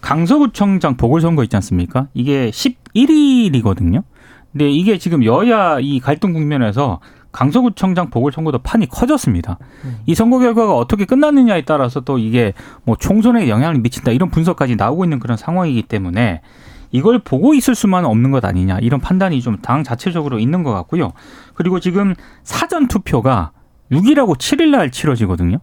[0.02, 2.08] 강서구청장 보궐선거 있지 않습니까?
[2.14, 4.04] 이게 11일이거든요.
[4.52, 7.00] 근데 이게 지금 여야 이 갈등 국면에서
[7.32, 9.58] 강서구청장 보궐선거도 판이 커졌습니다.
[10.06, 15.06] 이 선거 결과가 어떻게 끝났느냐에 따라서 또 이게 뭐 총선에 영향을 미친다 이런 분석까지 나오고
[15.06, 16.42] 있는 그런 상황이기 때문에
[16.92, 21.12] 이걸 보고 있을 수만 없는 것 아니냐 이런 판단이 좀 당 자체적으로 있는 것 같고요.
[21.54, 23.52] 그리고 지금 사전 투표가
[23.92, 25.60] 6일하고 7일 날 치러지거든요.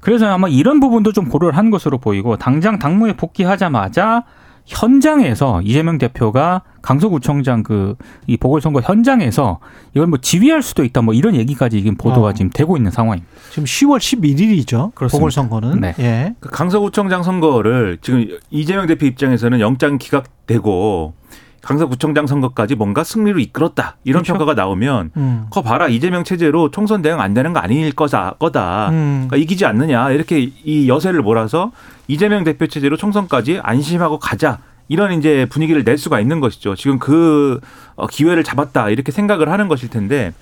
[0.00, 4.24] 그래서 아마 이런 부분도 좀 고려를 한 것으로 보이고 당장 당무에 복귀하자마자
[4.66, 9.60] 현장에서 이재명 대표가 강서구청장 그 이 보궐선거 현장에서
[9.94, 12.32] 이걸 뭐 지휘할 수도 있다 뭐 이런 얘기까지 지금 보도가 어.
[12.32, 13.30] 지금 되고 있는 상황입니다.
[13.50, 14.94] 지금 10월 11일이죠.
[14.94, 15.18] 그렇습니다.
[15.18, 15.80] 보궐선거는.
[15.80, 15.94] 네.
[15.98, 16.34] 예.
[16.40, 21.14] 그 강서구청장 선거를 지금 이재명 대표 입장에서는 영장 기각되고
[21.64, 24.34] 강서구청장 선거까지 뭔가 승리로 이끌었다 이런 그렇죠.
[24.34, 25.46] 평가가 나오면 음.
[25.50, 29.26] 거 봐라 이재명 체제로 총선 대응 안 되는 거 아닐 거다 거다 음.
[29.28, 31.72] 그러니까 이기지 않느냐 이렇게 이 여세를 몰아서
[32.06, 36.74] 이재명 대표 체제로 총선까지 안심하고 가자 이런 이제 분위기를 낼 수가 있는 것이죠.
[36.74, 37.58] 지금 그
[37.96, 40.32] 어, 기회를 잡았다 이렇게 생각을 하는 것일 텐데.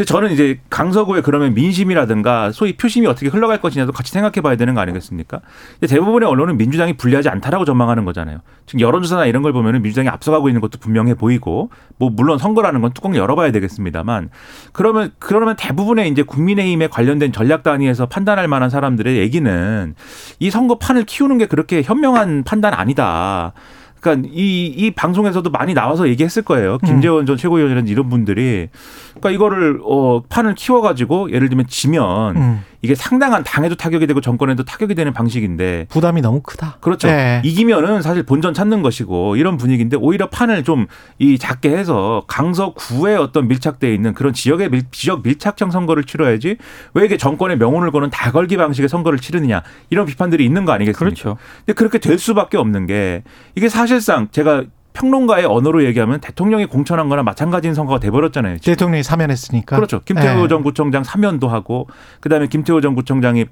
[0.00, 4.72] 근데 저는 이제 강서구에 그러면 민심이라든가 소위 표심이 어떻게 흘러갈 것이냐도 같이 생각해 봐야 되는
[4.72, 5.40] 거 아니겠습니까?
[5.86, 8.38] 대부분의 언론은 민주당이 불리하지 않다라고 전망하는 거잖아요.
[8.64, 12.94] 지금 여론조사나 이런 걸 보면은 민주당이 앞서가고 있는 것도 분명해 보이고 뭐 물론 선거라는 건
[12.94, 14.30] 뚜껑 열어봐야 되겠습니다만
[14.72, 19.94] 그러면 그러면 대부분의 이제 국민의힘에 관련된 전략 단위에서 판단할 만한 사람들의 얘기는
[20.38, 23.52] 이 선거 판을 키우는 게 그렇게 현명한 판단 아니다.
[24.00, 26.78] 그러니까 이, 이 방송에서도 많이 나와서 얘기했을 거예요.
[26.78, 28.68] 김재원 전 최고위원이라든지 이런 분들이.
[29.10, 32.60] 그러니까 이거를, 어, 판을 키워가지고 예를 들면 지면 음.
[32.82, 36.78] 이게 상당한 당에도 타격이 되고 정권에도 타격이 되는 방식인데 부담이 너무 크다.
[36.80, 37.08] 그렇죠.
[37.08, 37.42] 예.
[37.44, 40.86] 이기면은 사실 본전 찾는 것이고 이런 분위기인데 오히려 판을 좀
[41.18, 46.56] 이 작게 해서 강서구에 어떤 밀착돼 있는 그런 지역의 밀, 지역 밀착형 선거를 치러야지
[46.94, 50.98] 왜 이게 정권의 명운을 거는 다 걸기 방식의 선거를 치르느냐 이런 비판들이 있는 거 아니겠습니까?
[50.98, 51.36] 그렇죠.
[51.58, 53.22] 근데 그렇게 될 수밖에 없는 게
[53.54, 58.58] 이게 사실상 제가 평론가의 언어로 얘기하면 대통령이 공천한 거나 마찬가지인 선거가 돼버렸잖아요.
[58.58, 58.72] 지금.
[58.72, 59.76] 대통령이 사면했으니까.
[59.76, 60.00] 그렇죠.
[60.04, 60.48] 김태호 예.
[60.48, 61.88] 전 구청장 사면도 하고
[62.20, 63.46] 그다음에 김태호 전 구청장이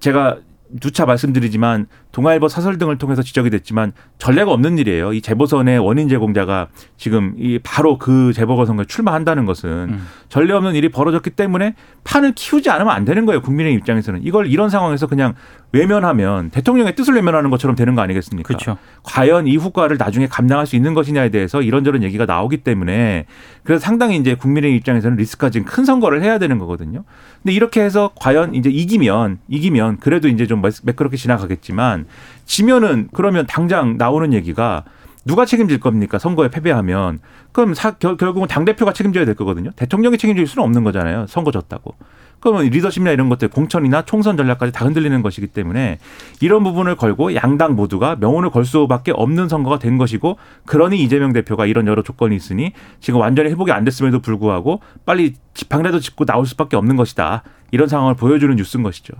[0.00, 0.38] 제가
[0.80, 5.12] 누차 말씀드리지만 동아일보 사설 등을 통해서 지적이 됐지만 전례가 없는 일이에요.
[5.12, 10.06] 이 재보선의 원인 제공자가 지금 이 바로 그 재보궐 선거에 출마한다는 것은 음.
[10.28, 11.74] 전례 없는 일이 벌어졌기 때문에
[12.04, 13.42] 판을 키우지 않으면 안 되는 거예요.
[13.42, 15.34] 국민의 입장에서는 이걸 이런 상황에서 그냥
[15.72, 18.46] 외면하면 대통령의 뜻을 외면하는 것처럼 되는 거 아니겠습니까?
[18.46, 18.78] 그렇죠.
[19.02, 23.26] 과연 이 후과를 나중에 감당할 수 있는 것이냐에 대해서 이런저런 얘기가 나오기 때문에
[23.64, 27.02] 그래서 상당히 이제 국민의 입장에서는 리스크가 지금 큰 선거를 해야 되는 거거든요.
[27.42, 32.03] 근데 이렇게 해서 과연 이제 이기면 이기면 그래도 이제 좀 매끄럽게 지나가겠지만
[32.44, 34.84] 지면은 그러면 당장 나오는 얘기가
[35.24, 36.18] 누가 책임질 겁니까?
[36.18, 37.20] 선거에 패배하면.
[37.52, 39.70] 그럼 사, 결, 결국은 당대표가 책임져야 될 거거든요.
[39.76, 41.26] 대통령이 책임질 수는 없는 거잖아요.
[41.28, 41.94] 선거 졌다고.
[42.40, 45.98] 그러면 리더십이나 이런 것들, 공천이나 총선 전략까지 다 흔들리는 것이기 때문에
[46.42, 50.36] 이런 부분을 걸고 양당 모두가 명운을 걸 수밖에 없는 선거가 된 것이고
[50.66, 56.00] 그러니 이재명 대표가 이런 여러 조건이 있으니 지금 완전히 회복이 안 됐음에도 불구하고 빨리 지팡이라도
[56.00, 57.44] 짚고 나올 수밖에 없는 것이다.
[57.70, 59.14] 이런 상황을 보여주는 뉴스인 것이죠.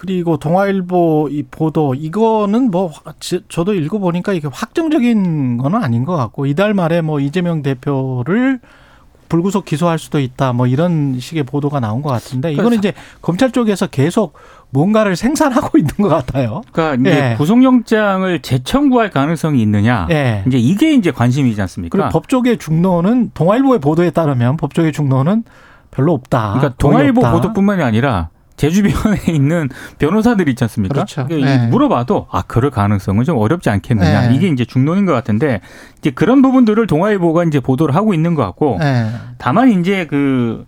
[0.00, 6.14] 그리고 동아일보 이 보도 이거는 뭐 지- 저도 읽어 보니까 이게 확정적인 거는 아닌 것
[6.16, 8.60] 같고 이달 말에 뭐 이재명 대표를
[9.28, 13.88] 불구속 기소할 수도 있다 뭐 이런 식의 보도가 나온 것 같은데 이거는 이제 검찰 쪽에서
[13.88, 14.34] 계속
[14.70, 16.62] 뭔가를 생산하고 있는 것 같아요.
[16.70, 17.34] 그러니까 이제 예.
[17.36, 20.06] 구속영장을 재청구할 가능성이 있느냐.
[20.12, 20.44] 예.
[20.46, 21.98] 이제 이게 이제 관심이지 않습니까?
[21.98, 25.42] 그리고 법조계 중론은 동아일보의 보도에 따르면 법조계 중론은
[25.90, 26.52] 별로 없다.
[26.54, 27.32] 그러니까 동아일보 없다.
[27.32, 28.28] 보도뿐만이 아니라
[28.58, 30.92] 제 주변에 있는 변호사들이 있지 않습니까?
[30.92, 31.26] 그렇죠.
[31.30, 31.66] 이게 네.
[31.68, 34.34] 물어봐도 아 그럴 가능성은 좀 어렵지 않겠느냐 네.
[34.34, 35.60] 이게 이제 중론인 것 같은데
[35.98, 39.06] 이제 그런 부분들을 동아일보가 이제 보도를 하고 있는 것 같고 예.
[39.38, 40.66] 다만 이제 그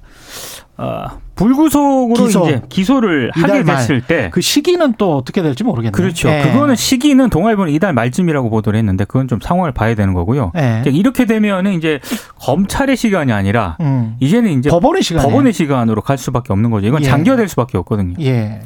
[0.83, 2.45] 어, 불구속으로 기소.
[2.45, 3.63] 이제 기소를 하게.
[3.63, 5.93] 됐을 때 그 시기는 또 어떻게 될지 모르겠네요.
[5.93, 6.29] 그렇죠.
[6.31, 6.43] 예.
[6.43, 10.53] 그거는 시기는 동아일보는 이달 말쯤이라고 보도를 했는데 그건 좀 상황을 봐야 되는 거고요.
[10.57, 10.83] 예.
[10.87, 12.01] 이렇게 되면은 이제
[12.41, 14.17] 검찰의 시간이 아니라 음.
[14.21, 16.87] 이제는 이제 법원의 시간에 법원의 시간으로 갈 수밖에 없는 거죠.
[16.87, 17.07] 이건 예.
[17.07, 18.15] 장기화될 수밖에 없거든요.
[18.21, 18.61] 예.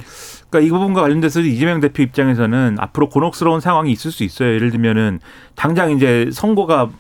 [0.50, 4.55] 그러니까 이 부분과 관련돼서 이재명 대표 입장에서는 앞으로 곤혹스러운 상황이 있을 수 있어요.
[4.55, 5.18] 예를 들면은
[5.57, 6.90] 당장 이제 선거가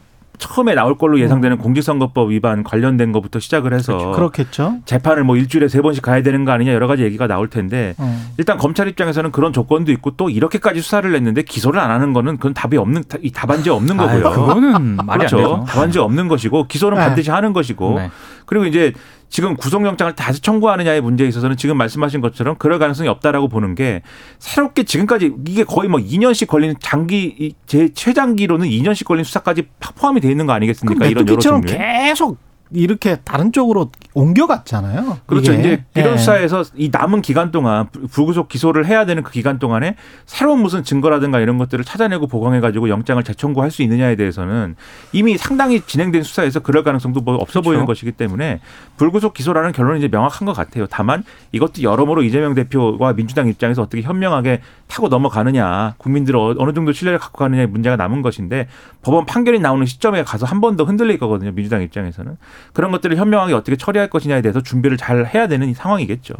[0.44, 4.12] 처음에 나올 걸로 예상되는 공직선거법 위반 관련된 것부터 시작을 해서 음.
[4.12, 4.76] 그렇겠죠.
[4.84, 8.32] 재판을 뭐 일주일에 세 번씩 가야 되는 거 아니냐 여러 가지 얘기가 나올 텐데 어.
[8.36, 12.52] 일단 검찰 입장에서는 그런 조건도 있고 또 이렇게까지 수사를 했는데 기소를 안 하는 거는 그건
[12.52, 14.46] 답이 없는 이 답안지 없는 아유, 거고요.
[14.46, 15.64] 그거는 말이 그렇죠.
[15.66, 17.04] 답안지 없는 것이고 기소는 네.
[17.04, 18.10] 반드시 하는 것이고 네.
[18.44, 18.92] 그리고 이제
[19.28, 24.02] 지금 구속영장을 다시 청구하느냐의 문제에 있어서는 지금 말씀하신 것처럼 그럴 가능성이 없다라고 보는 게
[24.38, 29.64] 새롭게 지금까지 이게 거의 뭐 2년씩 걸리는 장기 이- 제 최장기로는 2년씩 걸린 수사까지
[29.96, 31.06] 포함이 돼 있는 거그 아니겠습니까?
[31.06, 31.78] 이런 여러 종류의.
[31.78, 32.38] 계속
[32.70, 35.18] 이렇게 다른 쪽으로 옮겨갔잖아요.
[35.26, 35.52] 그렇죠.
[35.52, 35.60] 이게.
[35.62, 36.18] 이제 이런 예.
[36.18, 39.96] 수사에서 이 남은 기간 동안 불- 불구속 기소를 해야 되는 그 기간 동안에
[40.26, 44.74] 새로운 무슨 증거라든가 이런 것들을 찾아내고 보강해가지고 영장을 재청구할 수 있느냐에 대해서는
[45.12, 47.62] 이미 상당히 진행된 수사에서 그럴 가능성도 뭐 없어 그렇죠.
[47.70, 48.60] 보이는 것이기 때문에
[48.96, 50.86] 불구속 기소라는 결론이 이제 명확한 것 같아요.
[50.90, 51.22] 다만
[51.52, 57.18] 이것도 여러모로 이재명 대표와 민주당 입장에서 어떻게 현명하게 타고 넘어가느냐, 국민들 어- 어느 정도 신뢰를
[57.18, 58.68] 갖고 가느냐의 문제가 남은 것인데
[59.02, 61.52] 법원 판결이 나오는 시점에 가서 한 번 더 흔들릴 거거든요.
[61.52, 62.36] 민주당 입장에서는
[62.72, 66.34] 그런 것들을 현명하게 어떻게 처리할 것이냐에 대해서 준비를 잘 해야 되는 상황이겠죠.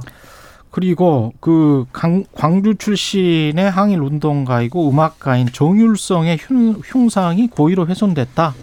[0.70, 8.54] 그리고 그 강, 광주 출신의 항일 운동가이고 음악가인 정율성의 흉, 흉상이 고의로 훼손됐다.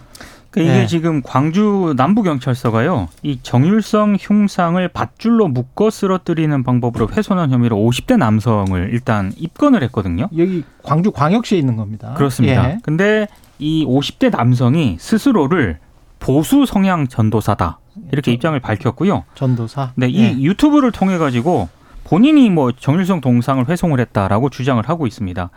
[0.52, 0.88] 그러니까 이게 네.
[0.88, 9.32] 지금 광주 남부경찰서가요, 이 정율성 흉상을 밧줄로 묶어 쓰러뜨리는 방법으로 훼손한 혐의로 50대 남성을 일단
[9.38, 10.28] 입건을 했거든요.
[10.38, 12.13] 여기 광주 광역시에 있는 겁니다.
[12.15, 12.71] 그렇습니다.
[12.71, 12.78] 예.
[12.84, 15.80] 근데 이 50대 남성이 스스로를
[16.22, 17.80] 보수 성향 전도사다
[18.14, 19.26] 이렇게 입장을 밝혔고요.
[19.36, 19.92] 전도사.
[19.96, 20.32] 네, 이 예.
[20.40, 21.68] 유튜브를 통해 가지고
[22.04, 25.50] 본인이 뭐 정일성 동상을 회송을 했다라고 주장을 하고 있습니다.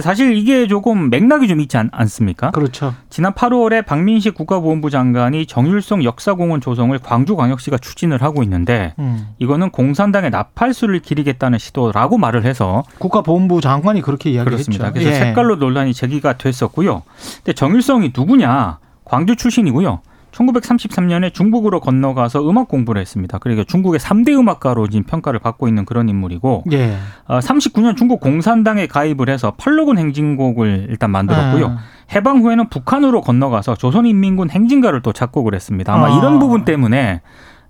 [0.00, 2.50] 사실 이게 조금 맥락이 좀 있지 않, 않습니까?
[2.50, 2.94] 그렇죠.
[3.08, 9.28] 지난 8월에 박민식 국가보훈부 장관이 정일성 역사공원 조성을 광주광역시가 추진을 하고 있는데 음.
[9.38, 14.50] 이거는 공산당의 나팔수를 기리겠다는 시도라고 말을 해서 국가보훈부 장관이 그렇게 이야기했죠.
[14.50, 14.92] 그렇습니다.
[14.92, 15.14] 그래서 예.
[15.14, 17.02] 색깔로 논란이 제기가 됐었고요.
[17.36, 18.78] 근데 정일성이 누구냐?
[19.04, 20.00] 광주 출신이고요.
[20.32, 23.38] 1933년에 중국으로 건너가서 음악 공부를 했습니다.
[23.38, 26.96] 그러니까 중국의 3대 음악가로 지금 평가를 받고 있는 그런 인물이고 예.
[27.26, 31.66] 어, 39년 중국 공산당에 가입을 해서 팔로군 행진곡을 일단 만들었고요.
[31.66, 31.78] 아.
[32.14, 35.94] 해방 후에는 북한으로 건너가서 조선인민군 행진가를 또 작곡을 했습니다.
[35.94, 36.18] 아마 아.
[36.18, 37.20] 이런 부분 때문에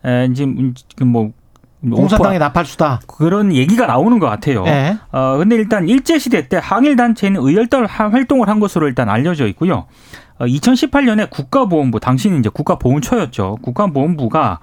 [0.05, 0.47] 에, 이제
[1.03, 1.33] 뭐
[1.91, 3.01] 공산당의 나팔수다.
[3.09, 4.65] 그런 얘기가 나오는 것 같아요.
[4.67, 4.97] 예.
[5.11, 9.87] 어, 근데 일단 일제시대 때 항일단체는 의열단 활동을 한 것으로 일단 알려져 있고요.
[10.43, 13.59] 어, 2018년에 국가보훈부, 당시는 이제 국가보훈처였죠.
[13.63, 14.59] 국가보훈부가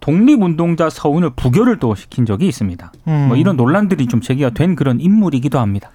[0.00, 2.92] 독립운동자 서훈을 부결을 또 시킨 적이 있습니다.
[3.06, 3.28] 음.
[3.28, 5.90] 뭐 이런 논란들이 좀 제기가 된 그런 인물이기도 합니다.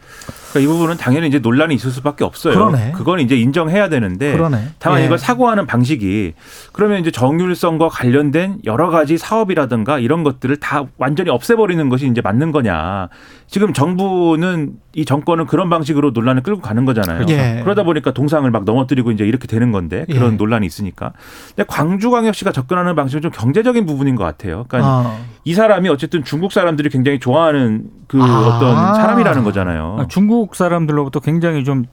[0.56, 2.54] 그러니까 이 부분은 당연히 이제 논란이 있을 수밖에 없어요.
[2.56, 2.94] 그러네.
[2.94, 4.70] 건 이제 인정해야 되는데 그러네.
[4.80, 5.06] 다만 예.
[5.06, 6.34] 이걸 사고하는 방식이
[6.72, 12.52] 그러면 이제 정율성과 관련된 여러 가지 사업이라든가 이런 것들을 다 완전히 없애버리는 것이 이제 맞는
[12.52, 13.10] 거냐.
[13.48, 17.26] 지금 정부는 이 정권은 그런 방식으로 논란을 끌고 가는 거잖아요.
[17.30, 17.60] 예.
[17.64, 20.38] 그러다 보니까 동상을 막 넘어뜨리고 이제 이렇게 되는 건데 그런 예.
[20.38, 21.12] 논란이 있으니까.
[21.50, 24.66] 근데 광주광역시가 접근하는 방식은 좀 경제적인 부분인 것 같아요.
[24.68, 25.18] 그러니까 아.
[25.46, 28.48] 이 사람이 어쨌든 중국 사람들이 굉장히 좋아하는 그 아.
[28.48, 29.98] 어떤 사람이라는 거잖아요.
[30.00, 31.86] 아, 중국 사람들로부터 굉장히 좀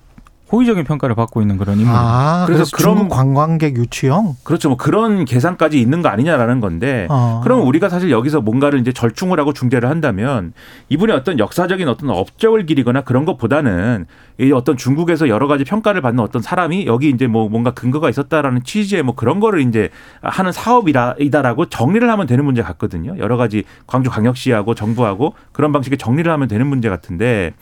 [0.52, 1.94] 호의적인 평가를 받고 있는 그런 인물.
[1.96, 4.36] 아, 그래서 그래서 그런- 중국 관광객 유치형.
[4.44, 4.68] 그렇죠.
[4.68, 7.40] 뭐 그런 계산까지 있는 거 아니냐라는 건데 어.
[7.42, 10.52] 그럼 우리가 사실 여기서 뭔가를 이제 절충을 하고 중재를 한다면
[10.90, 14.06] 이분의 어떤 역사적인 어떤 업적을 기리거나 그런 것보다는
[14.40, 18.62] 이 어떤 중국에서 여러 가지 평가를 받는 어떤 사람이 여기 이제 뭐 뭔가 근거가 있었다라는
[18.64, 19.88] 취지의 뭐 그런 거를 이제
[20.20, 23.16] 하는 사업이다라고 정리를 하면 되는 문제 같거든요.
[23.18, 27.52] 여러 가지 광주 광역시하고 정부하고 그런 방식의 정리를 하면 되는 문제 같은데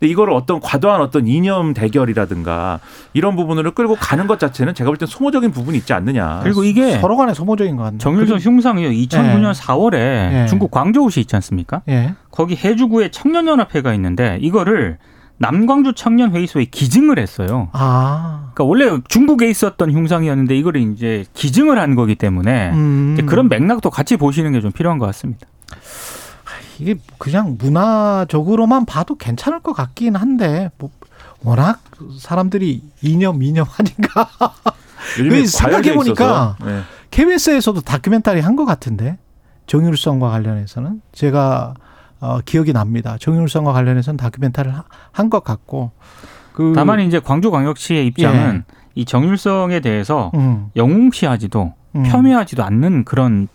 [0.00, 2.80] 근데 이거를 어떤 과도한 어떤 이념 대결이라든가
[3.12, 6.40] 이런 부분으로 끌고 가는 것 자체는 제가 볼 땐 소모적인 부분이 있지 않느냐.
[6.42, 7.98] 그리고 이게 서로 간에 소모적인 것 같네요.
[7.98, 8.88] 정일성 흉상이요.
[8.90, 10.46] 2009년 4월에 예.
[10.48, 11.82] 중국 광저우시 있지 않습니까?
[11.90, 12.14] 예.
[12.30, 14.96] 거기 해주구에 청년연합회가 있는데 이거를
[15.36, 17.68] 남광주 청년회의소에 기증을 했어요.
[17.72, 18.50] 아.
[18.54, 23.16] 그러니까 원래 중국에 있었던 흉상이었는데 이거를 이제 기증을 한 거기 때문에 음.
[23.26, 25.46] 그런 맥락도 같이 보시는 게 좀 필요한 것 같습니다.
[26.80, 30.90] 이게 그냥 문화적으로만 봐도 괜찮을 것 같긴 한데 뭐
[31.42, 31.80] 워낙
[32.18, 34.28] 사람들이 이념 이념 하니까
[35.16, 36.56] 그 생각해 보니까.
[36.64, 36.80] 네.
[37.10, 39.18] KBS에서도 다큐멘터리 한 것 같은데
[39.66, 41.74] 정율성과 관련해서는 제가
[42.20, 43.16] 어, 기억이 납니다.
[43.18, 44.76] 정율성과 관련해서는 다큐멘터리를
[45.12, 45.90] 한 것 같고
[46.52, 48.64] 그 다만 이제 광주광역시의 입장은
[48.94, 52.02] 이 정율성에 대해서 음, 영웅시하지도 음.
[52.02, 53.48] 폄훼하지도 않는 그런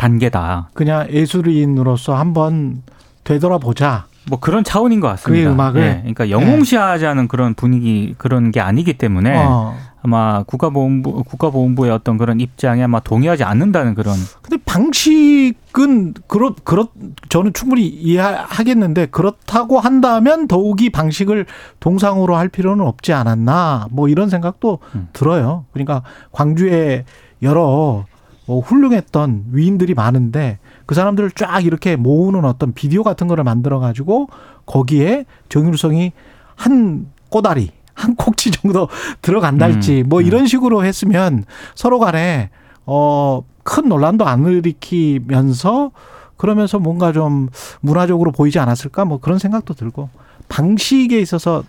[0.00, 0.70] 단계다.
[0.72, 2.82] 그냥 예술인으로서 한번
[3.22, 4.06] 되돌아보자.
[4.30, 5.42] 뭐 그런 차원인 것 같습니다.
[5.42, 5.82] 그의 음악을?
[5.82, 9.76] 예, 그러니까 영웅시하지 않은 그런 분위기 그런 게 아니기 때문에 어.
[10.02, 16.88] 아마 국가보훈부 국가보훈부의 어떤 그런 입장에 아마 동의하지 않는다는 그런 근데 방식은 그렇 그렇
[17.28, 21.44] 저는 충분히 이해하겠는데 그렇다고 한다면 더욱이 방식을
[21.80, 25.08] 동상으로 할 필요는 없지 않았나 뭐 이런 생각도 음.
[25.12, 25.66] 들어요.
[25.72, 27.04] 그러니까 광주에
[27.42, 28.06] 여러
[28.50, 34.26] 뭐 훌륭했던 위인들이 많은데 그 사람들을 쫙 이렇게 모으는 어떤 비디오 같은 거를 만들어 가지고
[34.66, 36.10] 거기에 정일성이
[36.56, 38.88] 한 꼬다리 한 꼭지 정도
[39.22, 40.26] 들어간다 할지 음, 뭐 음.
[40.26, 41.44] 이런 식으로 했으면
[41.76, 42.50] 서로 간에
[42.86, 45.92] 어, 큰 논란도 안 일으키면서
[46.36, 50.10] 그러면서 뭔가 좀 문화적으로 보이지 않았을까 뭐 그런 생각도 들고
[50.48, 51.62] 방식에 있어서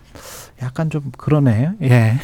[0.64, 1.74] 약간 좀 그러네요.
[1.84, 2.16] 예.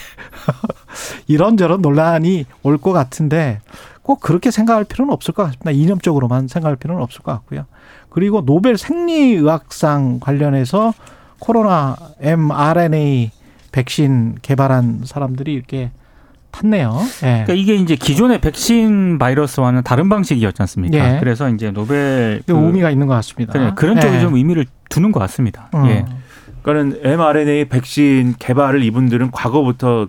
[1.28, 3.62] 이런저런 논란이 올 것 같은데
[4.08, 5.70] 꼭 그렇게 생각할 필요는 없을 것 같습니다.
[5.72, 7.66] 이념적으로만 생각할 필요는 없을 것 같고요.
[8.10, 10.94] 그리고 노벨 생리의학상 관련해서
[11.40, 13.32] 코로나 mRNA
[13.74, 15.92] 백신 개발한 사람들이 이렇게
[16.52, 16.98] 탔네요.
[17.24, 17.44] 예.
[17.46, 21.16] 그러니까 이게 이제 기존의 백신 바이러스와는 다른 방식이었지 않습니까?
[21.16, 21.20] 예.
[21.20, 23.52] 그래서 이제 노벨 그, 의미가 있는 것 같습니다.
[23.52, 24.20] 그래, 그런 쪽에 예.
[24.22, 25.68] 좀 의미를 두는 것 같습니다.
[25.74, 25.84] 어.
[25.88, 26.06] 예.
[26.62, 30.08] 그러니까는 mRNA 백신 개발을 이분들은 과거부터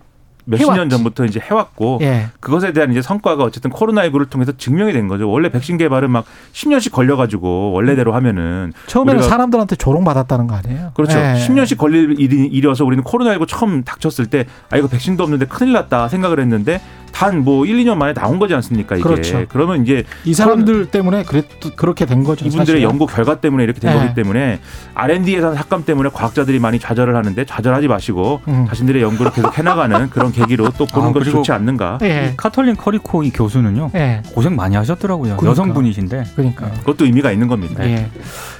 [0.48, 0.88] 몇십 년.
[0.88, 2.28] 전부터 이제 해왔고 예.
[2.40, 5.30] 그것에 대한 이제 성과가 어쨌든 코로나19를 통해서 증명이 된 거죠.
[5.30, 10.92] 원래 백신 개발은 막 10년씩 걸려가지고 원래대로 하면은 처음에는 사람들한테 조롱받았다는 거 아니에요?
[10.94, 11.18] 그렇죠.
[11.18, 11.34] 예.
[11.34, 16.08] 10년씩 걸릴 일이, 일이어서 우리는 코로나19 처음 닥쳤을 때, 아, 이거 백신도 없는데 큰일 났다
[16.08, 16.80] 생각을 했는데,
[17.12, 19.02] 단 뭐 1, 2년 만에 나온 거지 않습니까, 이게.
[19.02, 19.44] 그렇죠.
[19.48, 22.44] 그러면 이제 이 사람들 때문에 그랬, 그렇게 된 거죠.
[22.44, 22.82] 이분들의 사실은.
[22.82, 24.00] 연구 결과 때문에 이렇게 된 네.
[24.00, 24.60] 거기 때문에
[24.94, 28.66] R&D 예산 삭감 때문에 과학자들이 많이 좌절을 하는데 좌절하지 마시고 음.
[28.68, 31.98] 자신들의 연구를 계속 해나가는 그런 계기로 또 보는 아, 것이 좋지 않는가.
[32.02, 32.30] 예.
[32.32, 34.22] 이 카탈린 커리코 이 교수는요 예.
[34.34, 35.36] 고생 많이 하셨더라고요.
[35.36, 35.50] 그러니까.
[35.50, 36.70] 여성분이신데 그러니까.
[36.80, 37.84] 그것도 의미가 있는 겁니다.
[37.84, 38.08] 예.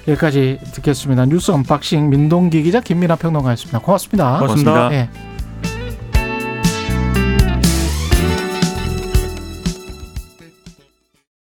[0.06, 1.26] 여기까지 듣겠습니다.
[1.26, 3.80] 뉴스 언박싱 민동기 기자 김민하 평론가였습니다.
[3.80, 4.38] 고맙습니다.
[4.38, 4.72] 고맙습니다.
[4.72, 4.94] 고맙습니다.
[4.94, 5.37] 예.